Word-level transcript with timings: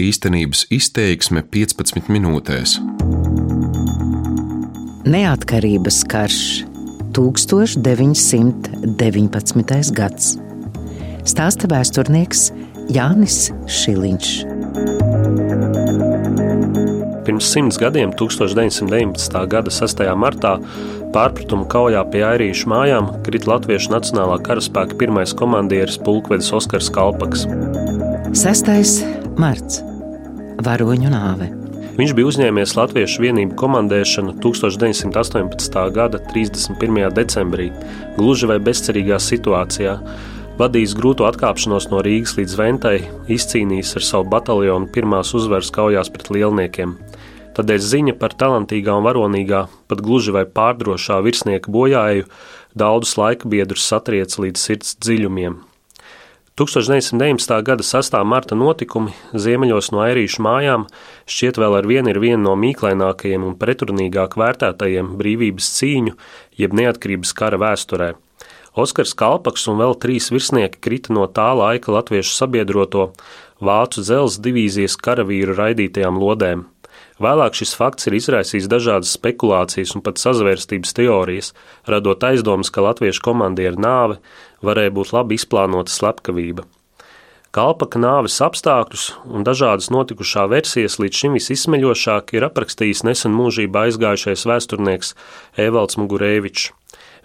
Īstenības 0.00 0.62
izteiksme 0.72 1.42
15 1.52 2.06
minūtēs. 2.08 2.80
Neatkarības 5.04 5.98
karš 6.08 6.64
1919. 7.12 9.92
gads. 9.92 10.40
Stāsta 11.28 11.68
vēsturnieks 11.68 12.56
Jānis 12.88 13.52
Šiliņš. 13.68 14.48
Pirms 17.28 17.52
simts 17.52 17.76
gadiem, 17.76 18.16
1919. 18.16 19.44
gada 19.44 19.68
6. 19.68 20.08
martā, 20.16 20.56
pārpratuma 21.12 21.68
kaujā 21.68 22.00
pie 22.08 22.24
Airīšu 22.32 22.64
mājām 22.72 23.20
krita 23.28 23.52
Latviešu 23.52 23.92
Nacionālā 23.92 24.40
karaspēka 24.40 24.96
pirmais 24.96 25.36
komandieris 25.36 26.00
pulkvedis 26.00 26.48
Oskars 26.56 26.88
Kalpaks. 26.88 27.44
6. 28.32 29.11
Marts- 29.38 29.82
varoņu 30.66 31.10
nāve. 31.12 31.48
Viņš 31.92 32.12
bija 32.16 32.28
uzņēmies 32.30 32.72
Latviešu 32.76 33.20
vienību 33.20 33.56
komandēšanu 33.60 34.34
1918. 34.40 35.90
gada 35.92 36.18
31. 36.32 37.10
decembrī, 37.12 37.70
gluži 38.16 38.48
vai 38.48 38.58
bezcerīgā 38.58 39.18
situācijā. 39.20 39.98
Vadījis 40.56 40.94
grūto 40.96 41.24
atkāpšanos 41.28 41.90
no 41.90 42.00
Rīgas 42.04 42.36
līdz 42.38 42.56
Ventai, 42.56 42.98
izcīnījis 43.28 43.96
ar 43.96 44.06
savu 44.08 44.28
bataljonu 44.32 44.88
pirmās 44.92 45.34
uzvaras 45.36 45.72
kaujās 45.72 46.12
pret 46.12 46.30
lielniekiem. 46.32 46.96
Tādēļ 47.56 47.82
ziņa 47.88 48.14
par 48.20 48.36
talantīgā 48.40 48.94
un 48.96 49.04
varonīgā, 49.04 49.66
pat 49.88 50.00
gluži 50.00 50.32
vai 50.32 50.44
pārdrošā 50.44 51.20
virsnieka 51.24 51.72
bojāju 51.72 52.24
daudzus 52.72 53.18
laika 53.20 53.48
biedrus 53.48 53.84
satrieca 53.84 54.44
līdz 54.46 54.64
sirds 54.68 54.96
dziļumiem. 55.00 55.60
1919. 56.56 57.62
gada 57.62 57.82
6. 57.82 58.18
marta 58.28 58.52
notikumi 58.52 59.14
ziemeļos 59.32 59.86
no 59.94 60.02
Airīšu 60.04 60.42
mājām 60.44 60.82
šķiet 61.24 61.56
vēl 61.56 61.78
ar 61.78 61.86
vienu 61.88 62.12
ir 62.12 62.18
viena 62.20 62.42
no 62.44 62.52
mīklainākajiem 62.60 63.46
un 63.48 63.54
pretrunīgāk 63.56 64.36
vērtētajiem 64.36 65.14
brīvības 65.16 65.70
cīņu, 65.78 66.12
jeb 66.60 66.76
neatkarības 66.76 67.32
kara 67.38 67.56
vēsturē. 67.62 68.10
Oskars 68.76 69.16
Kalpaks 69.16 69.64
un 69.72 69.80
vēl 69.80 69.96
trīs 70.04 70.28
virsnieki 70.28 70.82
krita 70.84 71.16
no 71.16 71.24
tā 71.24 71.48
laika 71.56 71.96
latviešu 71.96 72.36
sabiedroto 72.36 73.08
vācu 73.64 74.04
dzelzceļa 74.04 74.44
divīzijas 74.50 75.00
karavīru 75.00 75.56
raidītajām 75.56 76.20
lodēm. 76.20 76.66
Vēlāk 77.20 77.56
šis 77.58 77.74
fakts 77.76 78.08
ir 78.08 78.16
izraisījis 78.16 78.70
dažādas 78.72 79.12
spekulācijas 79.18 79.92
un 79.96 80.04
pat 80.04 80.20
sazvērstības 80.22 80.96
teorijas, 80.96 81.52
radot 81.88 82.24
aizdomas, 82.24 82.72
ka 82.72 82.84
latviešu 82.86 83.24
komandieru 83.26 83.82
nāve 83.82 84.20
varēja 84.64 84.94
būt 84.96 85.12
labi 85.12 85.36
izplānota 85.36 85.92
slepkavība. 85.92 86.64
Kalpaka 87.52 88.00
nāves 88.00 88.38
apstākļus 88.40 89.10
un 89.28 89.44
dažādas 89.44 89.90
notikušā 89.92 90.46
versijas 90.48 90.96
līdz 90.96 91.18
šim 91.20 91.34
visizsmeļošāk 91.36 92.32
ir 92.38 92.46
aprakstījis 92.48 93.04
nesen 93.04 93.36
mūžībā 93.36 93.90
aizgājušais 93.90 94.46
vēsturnieks 94.48 95.12
Evalds 95.60 96.00
Mugurēvičs. 96.00 96.70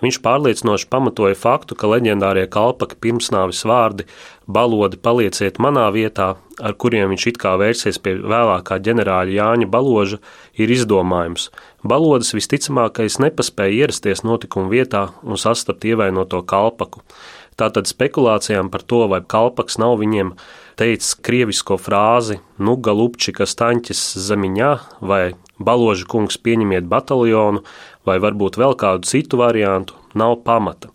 Viņš 0.04 0.20
pārliecinoši 0.22 0.86
pamatoja 0.94 1.34
faktu, 1.38 1.74
ka 1.74 1.90
leģendārie 1.90 2.46
kalpaka 2.54 3.00
pirmsnāvis 3.02 3.64
vārdi 3.66 4.06
balodi 4.46 5.00
palieciet 5.02 5.58
manā 5.64 5.88
vietā, 5.96 6.36
ar 6.62 6.76
kuriem 6.78 7.10
viņš 7.14 7.26
it 7.32 7.40
kā 7.42 7.56
vērsies 7.58 7.98
pie 8.04 8.14
vēlākā 8.22 8.78
ģenerāļa 8.86 9.34
Jāņa 9.40 9.70
Baloža, 9.74 10.22
ir 10.54 10.74
izdomājums. 10.74 11.50
Balodis 11.82 12.36
visticamākais 12.38 13.18
nepaspēja 13.24 13.88
ierasties 13.88 14.22
notikuma 14.28 14.70
vietā 14.70 15.08
un 15.26 15.42
sastapt 15.42 15.90
ievainoto 15.90 16.44
kalpaku. 16.46 17.02
Tātad 17.58 17.90
spekulācijām 17.90 18.70
par 18.70 18.84
to, 18.86 19.08
vai 19.10 19.24
kalpaks 19.26 19.80
nav 19.82 19.96
viņiem 19.98 20.36
teicis 20.78 21.16
krievisko 21.26 21.80
frāzi 21.82 22.38
nu 22.62 22.76
galupči, 22.78 23.34
kas 23.34 23.58
taņķis 23.58 24.02
zemiņā, 24.28 24.72
vai 25.02 25.34
baloža 25.58 26.06
kungs 26.10 26.38
pieņemiet 26.38 26.86
bataljonu, 26.90 27.64
vai 28.08 28.18
varbūt 28.24 28.58
vēl 28.60 28.78
kādu 28.80 29.08
citu 29.10 29.42
variantu, 29.42 29.98
nav 30.18 30.40
pamata. 30.48 30.90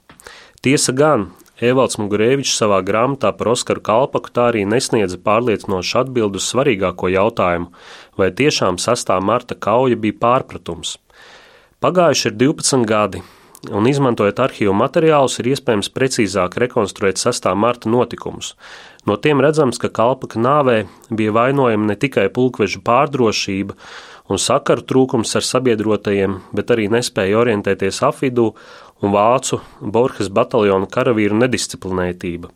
Tiesa 0.65 0.95
gan, 0.97 1.29
Evalds 1.63 1.99
Mugurēvičs 2.01 2.57
savā 2.59 2.81
grāmatā 2.83 3.31
par 3.39 3.53
Oskaru 3.53 3.83
Kalpaku 3.87 4.33
tā 4.35 4.49
arī 4.51 4.65
nesniedza 4.67 5.19
pārliecinošu 5.23 6.01
atbildi 6.01 6.41
uz 6.41 6.49
svarīgāko 6.51 7.13
jautājumu, 7.13 7.69
vai 8.19 8.33
tiešām 8.35 8.81
6. 8.83 9.13
marta 9.23 9.55
kauja 9.55 9.99
bija 10.01 10.19
pārpratums. 10.25 10.97
Pagājuši 11.83 12.29
ir 12.31 12.37
12 12.41 12.89
gadi, 12.89 13.23
un 13.71 13.87
izmantojot 13.87 14.43
arhīvu 14.43 14.75
materiālus, 14.75 15.39
ir 15.39 15.53
iespējams 15.53 15.93
precīzāk 15.95 16.59
rekonstruēt 16.65 17.23
6. 17.23 17.47
marta 17.55 17.91
notikumus. 17.91 18.57
No 19.07 19.15
tiem 19.19 19.43
redzams, 19.43 19.79
ka 19.83 19.91
Kalpaka 19.91 20.43
nāvē 20.43 20.85
bija 21.11 21.35
vainojama 21.35 21.93
ne 21.93 21.99
tikai 21.99 22.29
pulkveža 22.35 22.83
pārdrošība, 22.87 23.79
un 24.31 24.39
sakaru 24.39 24.85
trūkums 24.87 25.35
ar 25.39 25.47
sabiedrotajiem, 25.47 26.39
bet 26.55 26.71
arī 26.75 26.89
nespēja 26.93 27.41
orientēties 27.43 28.03
apvidū 28.07 28.53
un 29.03 29.15
vācu 29.15 29.61
Borges 29.81 30.31
bataljonu 30.31 30.89
karavīru 30.91 31.39
nedisciplinētība. 31.43 32.53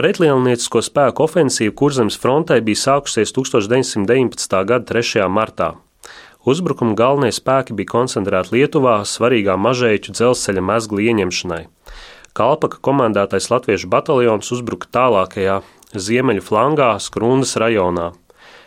Pretlielniecisko 0.00 0.80
spēku 0.86 1.26
ofensīva 1.26 1.74
kurzemes 1.76 2.16
frontē 2.16 2.60
bija 2.64 2.78
sākusies 2.86 3.34
1919. 3.36 4.60
gada 4.64 4.86
3. 4.88 5.26
martā. 5.28 5.74
Uzbrukuma 6.48 6.94
galvenie 6.96 7.34
spēki 7.36 7.74
bija 7.76 7.90
koncentrēti 7.90 8.54
Lietuvā 8.54 9.02
svarīgā 9.04 9.58
mažēķu 9.60 10.14
dzelzceļa 10.16 10.62
mezgla 10.64 11.04
ieņemšanai. 11.10 11.64
Kalpaka 12.32 12.78
komandētais 12.80 13.50
latviešu 13.52 13.90
bataljons 13.92 14.48
uzbruka 14.54 14.88
tālākajā 14.94 15.58
ziemeļu 15.92 16.46
flangā 16.46 16.94
Skrundas 17.02 17.56
rajonā. 17.60 18.12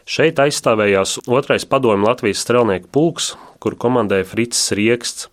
Šeit 0.03 0.35
aizstāvējās 0.35 1.21
otrais 1.31 1.63
padomju 1.63 2.03
Latvijas 2.03 2.41
strelnieku 2.43 2.89
pulks, 2.91 3.29
kur 3.63 3.77
komandēja 3.79 4.25
Frits 4.27 4.65
Rieksts. 4.75 5.29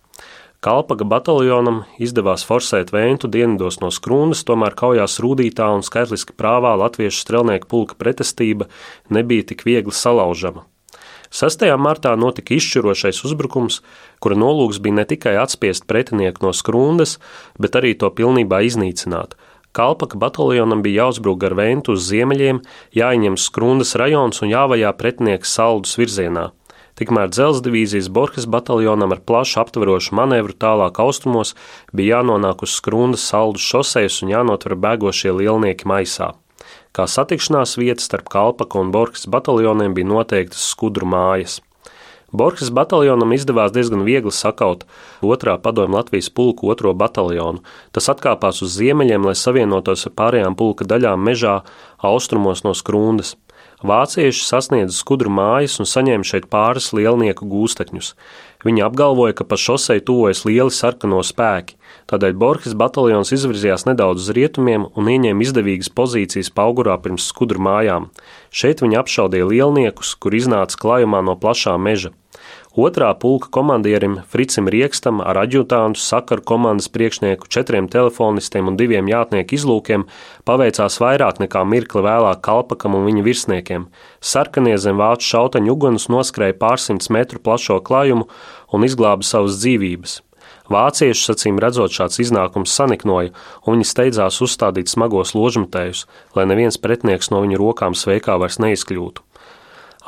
Kalpaga 0.63 1.03
bataljonam 1.03 1.81
izdevās 1.99 2.45
forsēt 2.47 2.93
Vēntu 2.95 3.27
dienvidos 3.33 3.81
no 3.81 3.89
Skrūnas, 3.91 4.45
tomēr 4.47 4.77
kaujās 4.79 5.17
rūtītā 5.19 5.67
un 5.75 5.83
skaitliski 5.83 6.37
prāvā 6.39 6.77
latviešu 6.79 7.19
strelnieku 7.19 7.67
pulka 7.67 7.99
pretestība 7.99 8.69
nebija 9.11 9.49
tik 9.51 9.65
viegli 9.67 9.91
salaužama. 9.91 10.63
6. 11.35 11.67
martā 11.75 12.15
notika 12.15 12.55
izšķirošais 12.55 13.23
uzbrukums, 13.27 13.81
kura 14.23 14.39
nolūks 14.39 14.79
bija 14.79 15.01
ne 15.01 15.07
tikai 15.09 15.35
atspiest 15.41 15.83
pretinieku 15.89 16.45
no 16.45 16.55
skrūndas, 16.55 17.17
bet 17.59 17.75
arī 17.75 17.97
to 17.99 18.07
pilnībā 18.07 18.63
iznīcināt– 18.71 19.35
Kalpaka 19.71 20.17
bataljonam 20.19 20.81
bija 20.83 21.05
jāuzbruk 21.05 21.37
gar 21.39 21.55
Ventu 21.55 21.95
uz 21.95 22.03
ziemeļiem, 22.09 22.59
jāieņem 22.95 23.37
Skrundas 23.39 23.95
rajons 23.95 24.43
un 24.43 24.51
jāvajā 24.51 24.91
pretinieks 24.99 25.53
saldus 25.55 25.95
virzienā. 25.99 26.49
Tikmēr 26.99 27.31
dzelzceļa 27.31 27.65
divīzijas 27.69 28.09
Borges 28.11 28.49
bataljonam 28.51 29.15
ar 29.15 29.21
plašu 29.23 29.61
aptverošu 29.63 30.17
manevru 30.19 30.57
tālāk 30.59 30.99
austrumos 30.99 31.55
bija 31.95 32.19
jānonāk 32.19 32.65
uz 32.67 32.75
Skrundas 32.75 33.23
saldus 33.31 33.63
šosejas 33.63 34.19
un 34.25 34.35
jānotver 34.35 34.75
bēgošie 34.75 35.31
lielnieki 35.39 35.87
maisā. 35.87 36.33
Kā 36.91 37.07
satikšanās 37.07 37.77
vieta 37.79 38.03
starp 38.03 38.27
Kalpaka 38.29 38.79
un 38.81 38.91
Borges 38.91 39.23
bataljoniem 39.31 39.95
bija 39.95 40.11
noteiktas 40.11 40.67
skudru 40.73 41.07
mājas. 41.07 41.61
Borges 42.31 42.71
bataljonam 42.71 43.33
izdevās 43.35 43.73
diezgan 43.75 44.05
viegli 44.07 44.31
sakaut 44.31 44.85
otrā 45.21 45.57
padomju 45.59 45.97
Latvijas 45.97 46.31
pulku 46.31 46.69
otro 46.71 46.93
bataljonu. 46.95 47.59
Tas 47.91 48.07
atkāpās 48.13 48.63
uz 48.63 48.77
ziemeļiem, 48.79 49.27
lai 49.27 49.35
savienotos 49.35 50.07
ar 50.07 50.15
pārējām 50.15 50.55
pulka 50.55 50.87
daļām 50.87 51.19
mežā 51.27 51.59
austrumos 51.99 52.63
no 52.63 52.71
skrundas. 52.77 53.35
Vācieši 53.81 54.45
sasniedza 54.45 54.93
skudru 54.93 55.31
mājas 55.33 55.79
un 55.81 55.89
saņēma 55.89 56.27
šeit 56.27 56.45
pāris 56.53 56.91
lielnieku 56.93 57.47
gūstekņus. 57.49 58.13
Viņi 58.61 58.83
apgalvoja, 58.85 59.33
ka 59.39 59.47
pa 59.49 59.57
šosei 59.57 60.03
tuvojas 60.05 60.43
lieli 60.45 60.69
sarkano 60.69 61.23
spēki, 61.25 61.79
tādēļ 62.13 62.37
Borges 62.37 62.77
bataljons 62.77 63.33
izvirzījās 63.33 63.87
nedaudz 63.89 64.27
uz 64.27 64.35
rietumiem 64.37 64.85
un 64.93 65.09
ieņēma 65.09 65.47
izdevīgas 65.47 65.89
pozīcijas 65.97 66.53
paugurā 66.53 66.99
pirms 67.01 67.25
skudru 67.33 67.63
mājām. 67.65 68.11
Šeit 68.53 68.85
viņi 68.85 69.01
apšaudīja 69.01 69.49
lielniekus, 69.49 70.13
kur 70.13 70.37
iznāca 70.37 70.77
klājumā 70.77 71.25
no 71.25 71.35
plašā 71.41 71.73
meža. 71.81 72.13
Otrā 72.71 73.09
pulka 73.19 73.49
komandierim 73.51 74.13
Fricim 74.31 74.69
Riekstam 74.71 75.17
ar 75.19 75.35
aģutāntu 75.41 75.99
sakaru 75.99 76.39
komandas 76.47 76.87
priekšnieku, 76.87 77.49
četriem 77.51 77.89
telefonistiem 77.91 78.69
un 78.71 78.77
diviem 78.79 79.09
jātnieku 79.11 79.57
izlūkiem 79.57 80.05
paveicās 80.47 80.95
vairāk 81.03 81.41
nekā 81.43 81.65
mirkli 81.67 81.99
vēlāk 82.05 82.39
kalpakam 82.39 82.95
un 82.95 83.03
viņa 83.09 83.25
virsniekiem. 83.25 83.89
Sarkanie 84.23 84.77
zem 84.79 84.95
vācu 85.03 85.27
šautaņu 85.33 85.73
uguns 85.75 86.07
noskrēja 86.07 86.55
pārsimts 86.61 87.11
metru 87.11 87.43
plašo 87.43 87.81
klājumu 87.83 88.29
un 88.71 88.87
izglāba 88.87 89.27
savas 89.27 89.59
dzīvības. 89.59 90.21
Vācieši, 90.71 91.25
acīm 91.33 91.59
redzot, 91.59 91.91
šāds 91.91 92.21
iznākums 92.23 92.71
saniknoja, 92.71 93.33
un 93.65 93.75
viņi 93.75 93.89
steidzās 93.89 94.39
uzstādīt 94.47 94.87
smagos 94.87 95.35
ložmetējus, 95.35 96.05
lai 96.39 96.47
neviens 96.47 96.79
pretinieks 96.79 97.33
no 97.35 97.43
viņu 97.43 97.59
rokām 97.59 97.99
sveikā 97.99 98.39
vairs 98.39 98.61
neizkļūtu. 98.63 99.27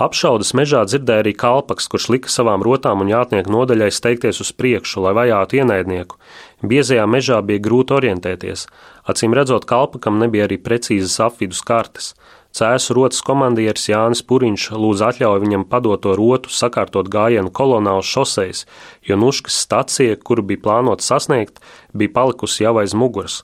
Apšaudas 0.04 0.52
mežā 0.58 0.82
dzirdēja 0.90 1.22
arī 1.24 1.32
kalpaks, 1.38 1.86
kurš 1.88 2.10
lika 2.12 2.32
savām 2.32 2.64
rotām 2.66 3.04
un 3.04 3.12
jātnieku 3.12 3.54
nodaļai 3.54 3.92
steigties 3.94 4.42
uz 4.44 4.50
priekšu, 4.58 5.04
lai 5.06 5.14
vajātu 5.16 5.62
ienaidnieku. 5.62 6.18
Biezajā 6.66 7.06
mežā 7.08 7.38
bija 7.46 7.62
grūti 7.64 7.96
orientēties. 7.96 8.66
Acīm 9.08 9.36
redzot, 9.38 9.68
kalpakam 9.70 10.20
nebija 10.20 10.50
arī 10.50 10.58
precīzas 10.60 11.20
apvidus 11.24 11.62
kartes. 11.64 12.12
Cēsu 12.54 12.98
rotas 12.98 13.24
komandieris 13.26 13.88
Jānis 13.90 14.22
Puriņš 14.30 14.68
lūdza 14.78 15.14
atļauju 15.14 15.42
viņam 15.46 15.64
padot 15.72 16.04
to 16.04 16.18
rotu 16.20 16.52
sakārtot 16.54 17.08
gājienu 17.14 17.50
kolonā 17.50 17.96
uz 18.02 18.10
šoseis, 18.10 18.68
jo 19.08 19.18
Nuškas 19.18 19.56
stacija, 19.64 20.20
kuru 20.20 20.44
bija 20.52 20.66
plānota 20.68 21.06
sasniegt, 21.06 21.64
bija 21.94 22.14
palikusi 22.20 22.68
jau 22.68 22.76
aiz 22.84 22.94
muguras. 22.94 23.40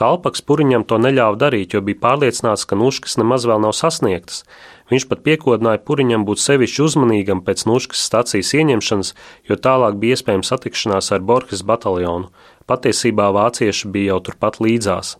Kalpaks 0.00 0.40
Puriņam 0.46 0.86
to 0.88 0.96
neļāva 1.02 1.36
darīt, 1.36 1.74
jo 1.74 1.82
bija 1.84 1.98
pārliecināts, 2.02 2.64
ka 2.64 2.78
Nuškas 2.78 3.18
nemaz 3.20 3.44
vēl 3.46 3.60
nav 3.60 3.74
sasniegtas. 3.76 4.44
Viņš 4.90 5.06
pat 5.06 5.22
piekodināja 5.26 5.82
Puriņam 5.86 6.26
būt 6.26 6.42
sevišķi 6.42 6.82
uzmanīgam 6.82 7.44
pēc 7.46 7.64
Nuškas 7.70 8.02
stacijas 8.10 8.50
ieņemšanas, 8.58 9.14
jo 9.46 9.56
tālāk 9.56 9.98
bija 10.02 10.18
iespējams 10.18 10.50
satikšanās 10.50 11.12
ar 11.14 11.22
Borges 11.22 11.62
bataljonu. 11.66 12.32
Patiesībā 12.66 13.30
vācieši 13.34 13.90
bija 13.94 14.14
jau 14.16 14.22
turpat 14.30 14.58
līdzās. 14.62 15.16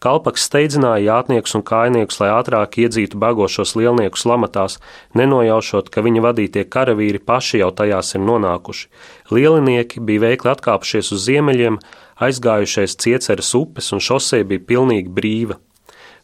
Kalpaks 0.00 0.46
steidzināja 0.48 1.02
jātniekus 1.04 1.52
un 1.58 1.62
kājniekus, 1.68 2.22
lai 2.22 2.30
ātrāk 2.32 2.78
iedzītu 2.80 3.18
bagošos 3.20 3.74
lielniekus 3.76 4.24
lamatās, 4.24 4.78
nenojaušot, 5.20 5.90
ka 5.92 6.00
viņa 6.06 6.22
vadītie 6.24 6.62
karavīri 6.72 7.20
paši 7.20 7.60
jau 7.60 7.68
tajās 7.76 8.14
ir 8.16 8.24
nonākuši. 8.24 8.88
Lielinieki 9.36 10.00
bija 10.00 10.24
veikli 10.24 10.54
atkāpušies 10.54 11.12
uz 11.12 11.26
ziemeļiem, 11.26 11.76
aizgājušies 12.16 12.96
cieceres 13.04 13.52
upes 13.60 13.92
un 13.92 14.00
šosei 14.00 14.40
bija 14.48 14.64
pilnīgi 14.72 15.12
brīva. 15.12 15.60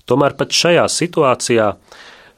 Tomēr 0.09 0.39
pat 0.41 0.57
šajā 0.57 0.89
situācijā 0.97 1.75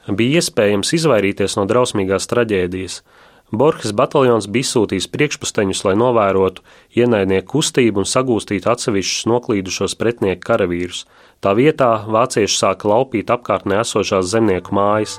bija 0.07 0.39
iespējams 0.39 0.93
izvairīties 0.99 1.57
no 1.59 1.65
drausmīgās 1.69 2.29
traģēdijas. 2.31 3.01
Borges 3.49 3.95
bataljons 3.97 4.45
bija 4.45 4.67
izsūtījis 4.67 5.07
priekšpusteņus, 5.09 5.81
lai 5.87 5.95
novērotu 5.97 6.61
ienaidnieku 6.97 7.55
kustību 7.55 8.03
un 8.03 8.09
sagūstītu 8.09 8.69
atsevišķus 8.69 9.25
noklīdušos 9.31 9.97
pretinieku 9.97 10.45
karavīrus. 10.45 11.07
Tā 11.41 11.55
vietā 11.57 11.89
vācieši 12.05 12.59
sāka 12.59 12.91
laupīt 12.91 13.31
apkārtnē 13.33 13.81
esošās 13.81 14.29
zemnieku 14.29 14.75
mājas. 14.77 15.17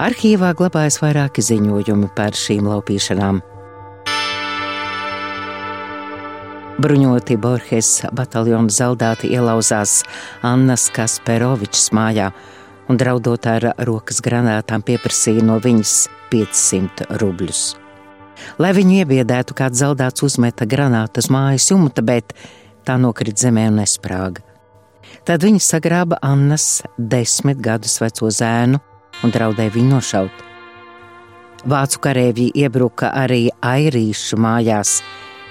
Arhīvā 0.00 0.52
glabājas 0.58 1.00
vairāki 1.00 1.44
ziņojumi 1.44 2.12
par 2.16 2.36
šīm 2.36 2.68
laupīšanām. 2.68 3.40
Bruņoti 6.82 7.36
Borges 7.38 8.00
bataljona 8.16 8.72
zaldāti 8.72 9.28
ielauzās 9.36 10.00
Annas 10.42 10.88
Kasperovičs 10.92 11.92
mājā 11.94 12.32
un 12.92 12.98
draudot 13.00 13.46
ar 13.48 13.70
rokas 13.88 14.20
granātām 14.20 14.82
pieprasīja 14.84 15.40
no 15.48 15.56
viņas 15.64 15.94
500 16.28 17.06
rubļus. 17.22 17.62
Lai 18.60 18.72
viņu 18.76 18.98
iebiedētu, 19.00 19.56
kāds 19.56 19.80
zaldāts 19.80 20.24
uzmeta 20.26 20.66
granātu 20.68 21.22
uz 21.22 21.30
mājas 21.32 21.70
jumta, 21.70 22.04
bet 22.04 22.34
tā 22.84 22.98
nokrit 23.00 23.40
zemē 23.40 23.70
un 23.70 23.80
nesprāga. 23.80 24.44
Tad 25.24 25.44
viņa 25.46 25.62
sagrāba 25.64 26.18
Annas 26.20 26.82
desmit 26.98 27.62
gadus 27.64 27.96
veco 28.02 28.28
zēnu 28.28 28.80
un 29.22 29.32
draudēja 29.32 29.72
viņu 29.72 29.94
nošaut. 29.94 30.46
Vācu 31.72 32.00
karavīri 32.02 32.50
iebruka 32.58 33.12
arī 33.16 33.46
Airīšu 33.62 34.36
mājās. 34.36 34.98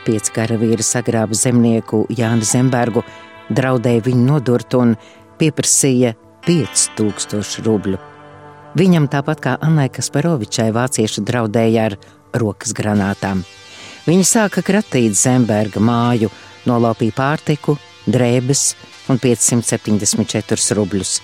Pieci 0.06 0.34
karavīri 0.36 0.84
sagrāba 0.86 1.38
zemnieku 1.38 2.04
Jānu 2.14 2.46
Zembergu, 2.46 3.02
draudēja 3.50 4.10
viņu 4.12 4.28
nodurt 4.28 4.76
un 4.78 4.98
pieprasīja 5.40 6.18
5000 6.48 7.66
rubļu. 7.66 8.00
Viņam 8.78 9.10
tāpat 9.12 9.42
kā 9.44 9.58
Annai 9.60 9.90
Kasparovičai 9.92 10.70
vācieši 10.76 11.24
draudēja 11.28 11.90
ar 11.90 11.98
rokas 12.40 12.72
granātām. 12.78 13.44
Viņi 14.08 14.24
sāka 14.26 14.64
kratīt 14.66 15.18
Zemberga 15.20 15.82
māju, 15.84 16.32
nolaupīja 16.66 17.18
pārtiku, 17.18 17.76
drēbes 18.08 18.64
un 19.12 19.20
574 19.22 20.78
rubļus. 20.80 21.20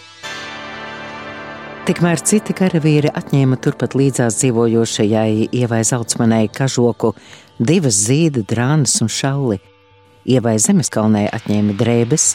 Tikmēr 1.88 2.20
citi 2.20 2.52
karavīri 2.52 3.14
atņēma 3.16 3.56
turpat 3.64 3.94
līdzās 3.96 4.42
dzīvojošajai 4.42 5.48
Ievai 5.56 5.80
Zeltsmanai 5.88 6.50
kažoku, 6.52 7.14
divas 7.64 8.02
zīda, 8.10 8.44
drānas 8.44 8.98
un 9.02 9.08
šalli. 9.08 9.62
Ievai 10.28 10.58
Zemeskalnē 10.60 11.30
atņēma 11.32 11.78
drēbes, 11.80 12.34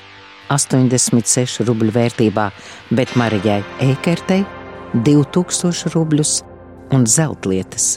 86 0.52 1.64
rubļu 1.66 1.94
vērtībā, 1.96 2.48
bet 2.92 3.16
Marijai 3.16 3.62
Eikertei 3.82 4.44
2000 4.92 5.92
rubļus 5.96 6.38
un 6.92 7.08
zeltlietas. 7.08 7.96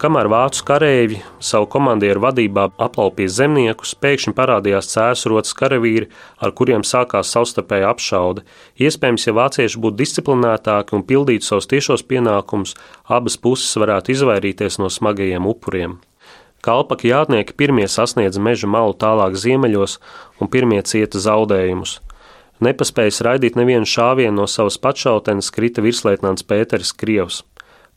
Kamēr 0.00 0.30
vācu 0.32 0.62
kareivi 0.64 1.18
savu 1.44 1.66
komandieru 1.68 2.22
vadībā 2.24 2.70
aplaupīja 2.80 3.34
zemniekus, 3.34 3.92
pēkšņi 4.00 4.32
parādījās 4.38 4.88
cēsrotas 4.94 5.52
karavīri, 5.58 6.08
ar 6.40 6.54
kuriem 6.56 6.84
sākās 6.88 7.34
savstarpēja 7.36 7.92
apšaude. 7.92 8.46
Iespējams, 8.80 9.28
ja 9.28 9.36
vācieši 9.36 9.84
būtu 9.84 10.00
disciplinētāki 10.00 10.96
un 10.96 11.04
pildītu 11.04 11.50
savus 11.50 11.68
tiešos 11.68 12.08
pienākumus, 12.08 12.78
abas 13.12 13.36
puses 13.36 13.76
varētu 13.76 14.16
izvairīties 14.16 14.80
no 14.80 14.88
smagajiem 14.88 15.52
upuriem. 15.52 15.98
Kalpaki 16.60 17.08
jātnieki 17.08 17.56
pirmie 17.56 17.86
sasniedza 17.88 18.40
meža 18.42 18.68
malu 18.68 18.92
tālāk 18.92 19.36
ziemeļos 19.40 19.96
un 20.40 20.50
pirmie 20.52 20.82
cieta 20.84 21.20
zaudējumus. 21.22 22.00
Nepaspējis 22.60 23.22
raidīt 23.24 23.56
nevienu 23.56 23.88
šāvienu 23.88 24.42
no 24.42 24.44
savas 24.44 24.76
pašautenes, 24.76 25.48
krita 25.56 25.80
virsleitnants 25.80 26.44
Pēteris 26.44 26.92
Krievs. 26.92 27.40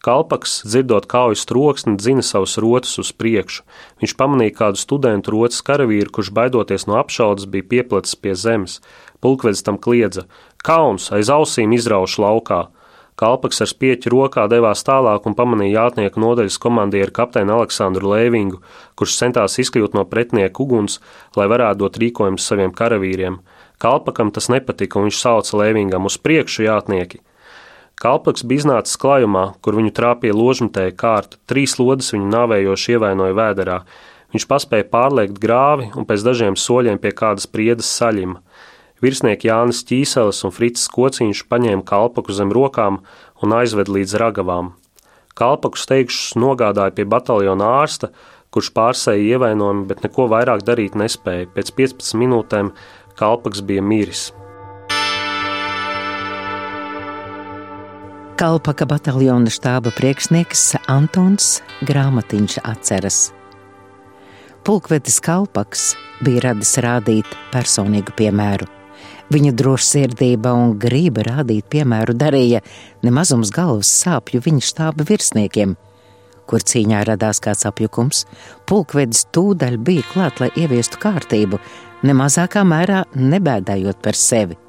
Kalpaks, 0.04 0.62
dzirdot 0.68 1.06
kaujas 1.12 1.44
troksni, 1.48 1.98
dzina 2.00 2.24
savus 2.24 2.56
rotas 2.60 2.96
uz 3.00 3.12
priekšu. 3.16 3.64
Viņš 4.04 4.14
pamanīja 4.20 4.56
kādu 4.58 4.80
studentu 4.80 5.32
rotas 5.36 5.60
karavīru, 5.64 6.12
kurš 6.16 6.32
baidoties 6.36 6.88
no 6.88 6.96
apšaudas 7.00 7.48
bija 7.52 7.68
pieplacis 7.76 8.16
pie 8.20 8.36
zemes. 8.36 8.82
Pulkvedis 9.24 9.64
tam 9.64 9.80
kliedza: 9.80 10.26
Kauns 10.64 11.08
aiz 11.16 11.32
ausīm 11.32 11.76
izraušu 11.76 12.24
laukā! 12.24 12.66
Kalpaks 13.20 13.62
ar 13.62 13.70
spieķu 13.70 14.10
rokā 14.10 14.48
devās 14.50 14.82
tālāk 14.88 15.28
un 15.30 15.36
pamanīja 15.38 15.84
jātnieku 15.84 16.22
nodaļas 16.24 16.58
komandieru 16.62 17.14
kapteini 17.14 17.54
Aleksandru 17.54 18.10
Lēvingu, 18.10 18.62
kurš 18.98 19.20
centās 19.20 19.60
izkļūt 19.62 19.94
no 19.94 20.06
pretinieku 20.10 20.66
uguns, 20.66 20.98
lai 21.38 21.46
varētu 21.52 21.84
dot 21.84 22.00
rīkojumus 22.02 22.48
saviem 22.50 22.74
karavīriem. 22.74 23.38
Kalpakam 23.84 24.32
tas 24.34 24.50
nepatika, 24.50 24.98
un 24.98 25.10
viņš 25.10 25.20
sauca 25.20 25.62
Lēvingam 25.62 26.10
uz 26.10 26.18
priekšu 26.18 26.66
jātnieki. 26.66 27.22
Kalpaks 28.02 28.44
bija 28.44 28.64
iznācis 28.64 28.98
klājumā, 29.00 29.44
kur 29.62 29.78
viņu 29.78 29.94
trāpīja 29.96 30.34
ložmetēja 30.36 30.96
kārta, 30.98 31.38
trīs 31.48 31.78
lodes 31.80 32.10
viņu 32.16 32.32
nāvējoši 32.34 32.96
ievainoja 32.98 33.38
vēderā. 33.38 33.78
Viņš 34.34 34.48
paspēja 34.50 34.90
pārliekt 34.90 35.38
grāvi 35.40 35.92
un 35.94 36.08
pēc 36.10 36.26
dažiem 36.26 36.58
soļiem 36.58 36.98
pie 37.00 37.14
kādas 37.14 37.46
priedes 37.46 37.92
saļima. 37.94 38.42
Virsnieki 39.04 39.50
Jānis 39.50 39.82
Ķīselis 39.84 40.44
un 40.48 40.54
Frits 40.56 40.86
Kociņš 40.94 41.44
paņēma 41.52 41.84
kalpaku 41.88 42.36
zem 42.36 42.54
rokām 42.56 43.02
un 43.44 43.56
aizved 43.58 43.92
līdz 43.92 44.16
ragavām. 44.22 44.72
Kalpaku 45.36 45.82
steigšus 45.82 46.38
nogādāja 46.40 46.94
pie 46.96 47.04
bataljona 47.10 47.68
ārsta, 47.82 48.14
kurš 48.54 48.70
pārsēja 48.78 49.34
ievainojumu, 49.34 49.88
bet 49.90 50.06
neko 50.06 50.30
vairāk 50.32 50.62
darīt 50.64 50.96
nespēja. 51.00 51.50
Pēc 51.56 51.74
15 51.76 52.16
minūtēm 52.22 52.72
kalpaks 53.20 53.64
bija 53.66 53.84
miris. 53.84 54.30
Kalpaka 58.40 58.88
bataljona 58.90 59.52
štāba 59.54 59.92
priekšnieks 59.94 60.64
Antons 60.92 61.58
Grāmatiņš 61.86 62.60
atceras. 62.66 63.20
Pulkvedis 64.64 65.20
Kalpaks 65.24 65.90
bija 66.24 66.48
radis 66.48 66.78
rādīt 66.82 67.36
personīgu 67.52 68.16
piemēru. 68.16 68.83
Viņa 69.32 69.54
drošsirdība 69.56 70.52
un 70.52 70.74
grība 70.80 71.24
rādīt 71.26 71.70
piemēru 71.72 72.16
darīja 72.18 72.60
nemazums 73.06 73.54
galvas 73.56 73.92
sāpju 74.04 74.42
viņa 74.44 74.66
štāba 74.68 75.06
virsniekiem, 75.08 75.78
kur 76.50 76.66
cīņā 76.68 77.06
radās 77.08 77.40
kāds 77.44 77.64
apjukums. 77.70 78.26
Pulkvedis 78.68 79.24
tūdaļ 79.34 79.80
bija 79.80 80.04
klāt, 80.12 80.44
lai 80.44 80.52
ieviestu 80.60 81.00
kārtību, 81.02 81.62
nemazākā 82.04 82.66
mērā 82.68 83.06
nebēdājot 83.16 84.04
par 84.04 84.20
sevi. 84.20 84.60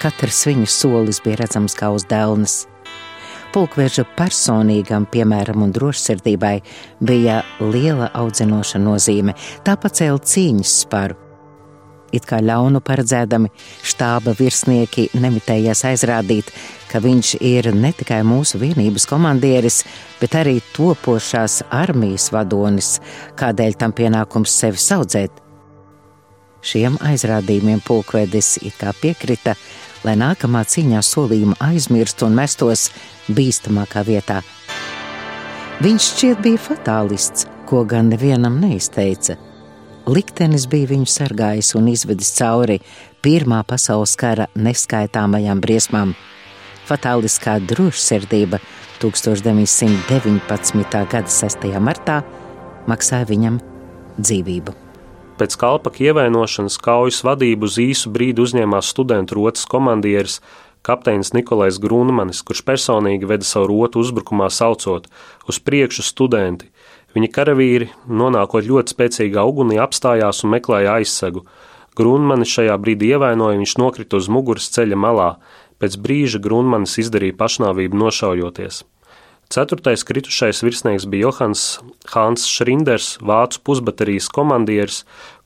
Katrs 0.00 0.46
viņa 0.48 0.66
solis 0.66 1.20
bija 1.22 1.44
redzams 1.44 1.76
kā 1.78 1.92
uz 1.94 2.08
dēlnes. 2.10 2.62
Pulkveža 3.52 4.06
personīgam 4.16 5.04
piemēram 5.12 5.66
un 5.66 5.74
drošsirdībai 5.76 6.54
bija 7.04 7.42
liela 7.60 8.08
audzinoša 8.16 8.80
nozīme, 8.80 9.36
tāpat 9.66 10.00
cēl 10.00 10.22
cīņas 10.32 10.78
sparu 10.86 11.21
it 12.12 12.26
kā 12.28 12.40
ļaunu 12.44 12.82
paredzēdami, 12.84 13.50
štāba 13.86 14.34
virsnieki 14.38 15.08
nemitējās 15.18 15.84
aizrādīt, 15.90 16.50
ka 16.92 17.00
viņš 17.02 17.34
ir 17.40 17.70
ne 17.74 17.92
tikai 17.96 18.20
mūsu 18.26 18.60
vienības 18.62 19.08
komandieris, 19.10 19.82
bet 20.20 20.36
arī 20.38 20.58
topošās 20.76 21.62
armijas 21.72 22.30
vadonis, 22.34 22.98
kādēļ 23.40 23.78
tam 23.80 23.96
pienākums 23.96 24.58
sevi 24.62 24.80
saudzēt. 24.80 25.40
Šiem 26.62 26.98
aizrādījumiem 27.02 27.80
pulkvedis 27.82 28.54
it 28.62 28.76
kā 28.78 28.92
piekrita, 28.94 29.56
lai 30.06 30.14
nākamā 30.18 30.62
cīņā 30.68 31.00
solījumu 31.06 31.58
aizmirst 31.62 32.22
un 32.22 32.36
mestos 32.38 32.88
bīstamākā 33.30 34.04
vietā. 34.06 34.42
Viņš 35.82 36.10
šķiet 36.12 36.42
bija 36.44 36.60
fatālists, 36.62 37.48
ko 37.66 37.82
gan 37.88 38.12
nevienam 38.12 38.60
neizteica. 38.62 39.34
Liktenis 40.02 40.64
bija 40.66 40.88
viņu 40.90 41.06
sargājis 41.06 41.76
un 41.78 41.86
izvedis 41.92 42.32
cauri 42.34 42.80
Pirmā 43.22 43.60
pasaules 43.62 44.16
kara 44.18 44.48
neskaitāmajām 44.58 45.62
briesmām. 45.62 46.18
fatāliskā 46.88 47.60
drošsirdība 47.62 48.58
1919. 48.98 51.06
gada 51.06 51.30
6. 51.30 51.78
martā 51.78 52.26
maksāja 52.90 53.30
viņam 53.30 53.60
dzīvību. 54.18 54.74
Pēc 55.38 55.54
kalpaka 55.56 56.02
ievainošanas 56.02 56.82
kaujas 56.82 57.22
vadību 57.22 57.70
uz 57.70 57.78
īsu 57.78 58.10
brīdi 58.10 58.42
uzņēmās 58.42 58.90
studentu 58.90 59.38
rotas 59.38 59.62
komandieris 59.70 60.42
kapteinis 60.82 61.30
Nikolais 61.32 61.78
Grunmanis, 61.78 62.42
kurš 62.42 62.66
personīgi 62.66 63.22
veda 63.30 63.46
savu 63.46 63.70
rotu 63.70 64.02
uzbrukumā 64.02 64.50
saucot 64.50 65.06
uz 65.46 65.62
priekšu 65.62 66.02
studenti. 66.02 66.71
Viņa 67.12 67.28
karavīri, 67.32 67.90
nonākot 68.08 68.64
ļoti 68.64 68.94
spēcīgā 68.94 69.44
ugunī, 69.44 69.76
apstājās 69.82 70.44
un 70.46 70.54
meklēja 70.54 70.96
aizsegu. 71.00 71.44
Grunmanis 71.98 72.54
šajā 72.54 72.78
brīdī 72.80 73.10
ievainoja, 73.12 73.58
viņš 73.60 73.74
nokrita 73.82 74.16
uz 74.16 74.30
muguras 74.32 74.70
ceļa 74.72 74.96
malā. 74.96 75.28
Pēc 75.82 75.98
brīža 76.00 76.40
Grunmanis 76.40 76.96
izdarīja 77.02 77.36
pašnāvību 77.36 78.00
nošaujoties. 78.00 78.80
Ceturtais 79.52 80.00
kritušais 80.08 80.62
virsnieks 80.64 81.04
bija 81.12 81.26
Johans 81.26 81.82
Hāns 82.14 82.46
Šrinders, 82.48 83.18
vācu 83.20 83.60
pusbaterijas 83.66 84.30
komandieris, 84.32 85.02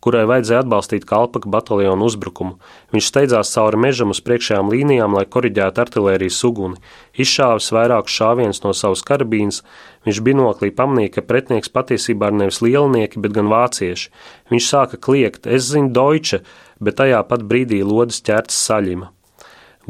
kurai 0.07 0.23
vajadzēja 0.31 0.63
atbalstīt 0.63 1.05
kalpaka 1.09 1.51
bataljonu 1.51 2.07
uzbrukumu. 2.07 2.61
Viņš 2.95 3.09
steidzās 3.11 3.51
cauri 3.57 3.81
mežam 3.83 4.15
uz 4.15 4.21
priekšējām 4.23 4.71
līnijām, 4.71 5.17
lai 5.19 5.25
koriģētu 5.27 5.83
artilērijas 5.83 6.39
uguni. 6.47 6.79
Izšāvis 7.19 7.73
vairākus 7.75 8.15
šāvienus 8.21 8.63
no 8.63 8.71
savas 8.79 9.03
karabīnas, 9.09 9.65
viņš 10.07 10.23
binoklī 10.29 10.71
pamanīja, 10.79 11.17
ka 11.17 11.27
pretinieks 11.27 11.75
patiesībā 11.75 12.31
ir 12.31 12.39
nevis 12.45 12.63
lielnieki, 12.63 13.19
bet 13.25 13.35
gan 13.35 13.51
vācieši. 13.51 14.13
Viņš 14.55 14.71
sāka 14.71 15.03
kliegt, 15.03 15.51
es 15.51 15.73
zinu 15.73 15.91
Deutsche, 15.97 16.45
bet 16.79 17.01
tajā 17.03 17.25
pat 17.27 17.43
brīdī 17.43 17.83
lodes 17.83 18.23
ķerts 18.23 18.63
saļima. 18.69 19.11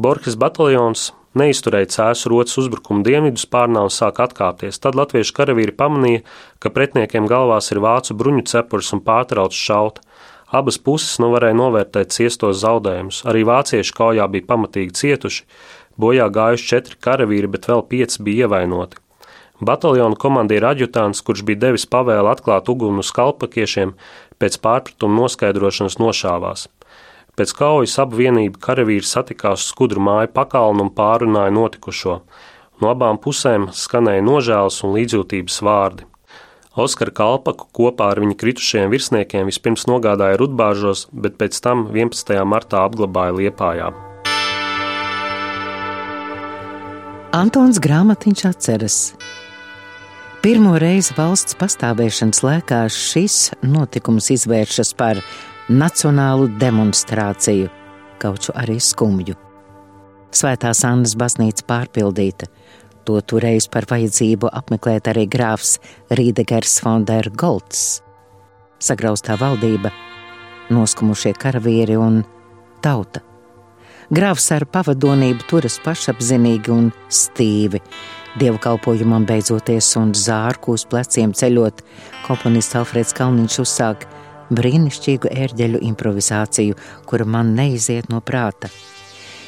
Borkas 0.01 0.35
bataljons 0.37 1.11
neizturēja 1.37 1.89
cēsu 1.93 2.31
rotas 2.33 2.57
uzbrukumu 2.61 3.05
dienvidu 3.05 3.41
spārnā 3.41 3.83
un 3.85 3.93
sāka 3.93 4.27
atkāpties. 4.27 4.79
Tad 4.81 4.97
latviešu 4.97 5.35
karavīri 5.37 5.75
pamanīja, 5.77 6.23
ka 6.61 6.73
pretiniekiem 6.73 7.29
galvās 7.29 7.71
ir 7.73 7.81
vācu 7.83 8.17
bruņu 8.17 8.45
cepures 8.49 8.93
un 8.95 9.03
pārtrauc 9.05 9.55
šaut. 9.55 10.01
Abas 10.47 10.77
puses 10.79 11.17
nu 11.19 11.33
varēja 11.33 11.57
novērtēt 11.59 12.13
ciestos 12.15 12.61
zaudējumus. 12.61 13.25
Arī 13.27 13.43
vācieši 13.47 13.95
kaujā 13.97 14.29
bija 14.31 14.47
pamatīgi 14.47 14.95
cietuši, 14.95 15.43
bojā 15.99 16.29
gājuši 16.31 16.69
četri 16.69 16.95
karavīri, 17.03 17.49
bet 17.51 17.67
vēl 17.67 17.83
pieci 17.89 18.23
bija 18.23 18.47
ievainoti. 18.47 19.01
Bataljona 19.59 20.15
komandiera 20.15 20.71
aģutāns, 20.71 21.19
kurš 21.25 21.43
bija 21.43 21.65
devis 21.65 21.87
pavēli 21.89 22.31
atklāt 22.31 22.69
uguni 22.71 23.03
uz 23.03 23.11
kalpakiešiem, 23.11 23.95
pēc 24.39 24.59
pārpratuma 24.63 25.23
noskaidrošanas 25.23 25.97
nošāvās. 25.99 26.67
Pēc 27.37 27.53
kaujas 27.57 27.97
abu 28.01 28.21
vienību 28.21 28.61
karavīri 28.63 29.05
satikās 29.05 29.67
skudru 29.67 30.01
māju 30.01 30.31
pakalnu 30.33 30.87
un 30.87 30.93
pārunāja 30.95 31.51
notikušo. 31.53 32.21
No 32.81 32.93
abām 32.93 33.19
pusēm 33.19 33.67
skanēja 33.73 34.23
nožēlas 34.23 34.79
un 34.85 34.95
līdzjūtības 34.95 35.59
vārdi. 35.65 36.06
Oskara 36.77 37.09
Kalpaku 37.09 37.65
kopā 37.73 38.11
ar 38.13 38.19
viņa 38.21 38.35
kritušajiem 38.37 38.91
virsniekiem 38.93 39.47
vispirms 39.49 39.87
nogādāja 39.89 40.37
Rudbāžos, 40.37 41.07
bet 41.09 41.33
pēc 41.41 41.57
tam 41.65 41.87
11. 41.89 42.37
martā 42.45 42.83
apglabāja 42.85 43.33
Liepājā. 43.33 43.87
Antons 47.33 47.81
Grāmatiņš 47.81 48.43
atceras. 48.51 48.99
Pirmo 50.45 50.75
reizi 50.77 51.17
valsts 51.17 51.57
pastāvēšanas 51.57 52.43
laikā 52.45 52.83
šis 52.93 53.39
notikums 53.65 54.29
izvēršas 54.37 54.93
par 55.01 55.23
nacionālu 55.73 56.45
demonstrāciju, 56.61 57.71
kaut 58.21 58.51
arī 58.53 58.77
skumju. 58.77 59.33
Svētās 60.29 60.85
Annas 60.85 61.17
baznīca 61.17 61.65
pārpildīta, 61.65 62.45
to 63.07 63.21
toreiz 63.23 63.69
par 63.71 63.87
vajadzību 63.89 64.51
apmeklēt 64.59 65.07
arī 65.11 65.25
grāfs 65.31 65.77
Rīdegers 66.11 66.79
Fonder 66.83 67.29
Golds. 67.31 68.01
Sagraustā 68.83 69.37
valdība, 69.39 69.93
noskumušie 70.73 71.33
karavīri 71.39 71.95
un 71.97 72.21
tauta. 72.83 73.23
Grāfs 74.13 74.45
ar 74.55 74.63
pavadonību 74.71 75.47
turas 75.49 75.79
pašapzinīgi 75.83 76.71
un 76.71 76.91
stīvi. 77.11 77.81
Dievkalpojumam 78.39 79.25
beidzoties 79.27 79.89
un 79.99 80.13
zārku 80.15 80.75
uz 80.77 80.85
pleciem 80.87 81.33
ceļot, 81.35 81.81
komponists 82.27 82.77
Alfreds 82.77 83.15
Kalniņš 83.17 83.57
uzsāka 83.63 84.11
brīnišķīgu 84.53 85.31
ērģeļu 85.43 85.81
improvizāciju, 85.89 86.77
kura 87.09 87.27
man 87.27 87.55
neiziet 87.57 88.07
no 88.13 88.21
prāta. 88.23 88.71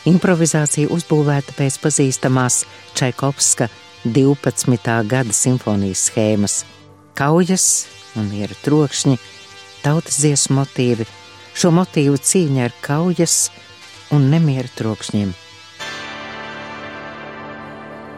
Improvizācija 0.07 0.87
uzbūvēta 0.95 1.51
pēc 1.57 1.75
pazīstamās 1.83 2.61
Čaikovska 2.95 3.67
12. 4.05 4.93
gada 5.11 5.35
simfonijas 5.35 6.05
schēmas- 6.07 6.63
kaujas 7.19 7.87
un 8.15 8.29
miera 8.31 8.55
trokšņi, 8.63 9.17
tautas 9.83 10.21
dziesmu 10.21 10.61
motīvi, 10.61 11.05
šo 11.53 11.71
motīvu 11.75 12.15
cīņa 12.15 12.63
ar 12.63 12.73
kaujas 12.81 13.49
un 14.11 14.31
nemiera 14.31 14.69
trokšņiem. 14.77 15.33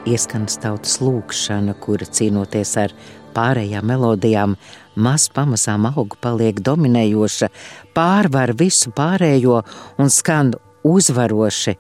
Ieskanas 0.06 0.58
tautas 0.58 1.00
lūkšana, 1.00 1.74
kura 1.80 2.06
cīnoties 2.06 2.78
ar 2.78 2.92
pārējām 3.34 3.84
melodijām, 3.84 4.56
maz 4.96 5.30
pamazām 5.30 5.86
auga 5.98 6.16
paliek 6.22 6.62
dominējoša, 6.62 7.50
pārvar 7.96 8.54
visu 8.54 8.92
pārējo 8.92 9.64
un 9.98 10.10
skan 10.10 10.54
uzvaroši, 10.88 11.76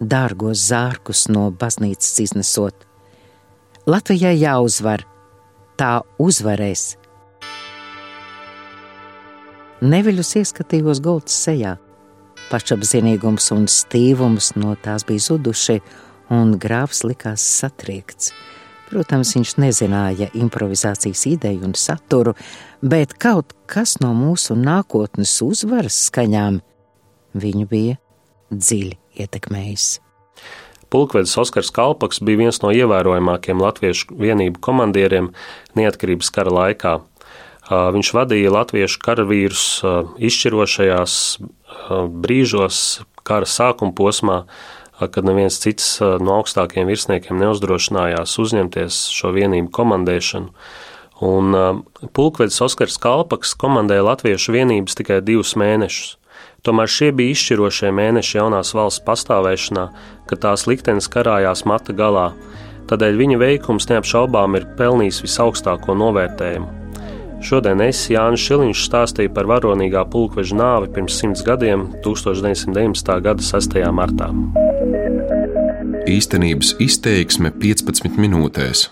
dārgos 0.00 0.62
zārkus 0.70 1.28
no 1.30 1.50
baznīcas 1.50 2.18
iznesot. 2.24 2.86
Latvijai 3.86 4.36
jāuzvar, 4.38 5.04
tā 5.78 6.00
uzvarēs. 6.22 6.96
Neviļus 9.82 10.36
ieskatījos 10.38 11.00
Golds 11.02 11.34
sejā. 11.34 11.76
Pašapziņīgums 12.52 13.48
un 13.54 13.66
stīvums 13.70 14.52
no 14.60 14.76
tās 14.78 15.06
bija 15.08 15.24
zuduši, 15.24 15.80
un 16.30 16.54
grāfs 16.60 17.02
likās 17.06 17.42
satriekts. 17.58 18.30
Protams, 18.92 19.32
viņš 19.34 19.54
nezināja 19.56 20.28
improvizācijas 20.36 21.24
ideju 21.30 21.64
un 21.70 21.74
saturu, 21.78 22.34
bet 22.84 23.16
kaut 23.16 23.54
kas 23.66 23.96
no 24.04 24.12
mūsu 24.14 24.54
nākotnes 24.58 25.32
uzvaras 25.42 25.96
skaņām 26.10 26.60
viņu 27.32 27.68
bija 27.70 28.01
dziļi 28.52 28.96
ietekmējis. 29.24 29.92
Pulkvedis 30.92 31.38
Oskars 31.40 31.70
Kalpaks 31.72 32.20
bija 32.20 32.42
viens 32.42 32.58
no 32.60 32.68
ievērojamākajiem 32.76 33.62
latviešu 33.64 34.18
vienību 34.20 34.60
komandieriem 34.60 35.30
neatkarības 35.78 36.28
kara 36.34 36.52
laikā. 36.52 36.98
Viņš 37.72 38.10
vadīja 38.12 38.52
latviešu 38.52 39.00
karavīrus 39.00 39.64
izšķirošajās 40.28 41.16
brīžos 42.22 42.78
kara 43.24 43.48
sākuma 43.48 43.96
posmā, 43.96 44.38
kad 45.00 45.24
neviens 45.24 45.56
cits 45.62 45.96
no 46.02 46.36
augstākiem 46.42 46.90
virsniekiem 46.90 47.40
neuzdrošinājās 47.40 48.36
uzņemties 48.42 49.02
šo 49.16 49.32
vienību 49.32 49.72
komandēšanu. 49.72 50.52
Un 51.22 51.56
pulkvedis 52.12 52.60
Oskars 52.66 52.98
Kalpaks 53.00 53.56
komandēja 53.56 54.04
latviešu 54.10 54.52
vienības 54.58 54.98
tikai 54.98 55.22
divus 55.24 55.54
mēnešus. 55.56 56.18
Tomēr 56.62 56.90
šie 56.90 57.10
bija 57.16 57.34
izšķirošie 57.34 57.90
mēneši 57.94 58.36
jaunās 58.38 58.70
valsts 58.76 59.02
pastāvēšanā, 59.06 59.86
kad 60.30 60.42
tās 60.44 60.68
liktenis 60.70 61.10
karājās 61.10 61.64
mata 61.66 61.94
galā. 61.96 62.28
Tādēļ 62.90 63.18
viņa 63.18 63.40
veikums 63.42 63.88
neapšaubām 63.90 64.58
ir 64.58 64.68
pelnījis 64.78 65.22
visaugstāko 65.24 65.96
novērtējumu. 65.98 66.78
Šodien 67.42 67.82
es, 67.82 68.04
Jānis 68.12 68.44
Šiliņš, 68.46 68.84
stāstīju 68.86 69.32
par 69.34 69.48
varonīgā 69.50 70.04
pulkveža 70.12 70.54
nāvi 70.60 70.92
pirms 70.94 71.18
simts 71.18 71.42
gadiem, 71.46 71.88
1919. 72.06 73.18
gada 73.26 73.42
6. 73.42 73.78
martā. 73.90 74.30
Īstenības 76.06 76.76
izteiksme 76.82 77.50
15 77.62 78.18
minūtēs. 78.22 78.90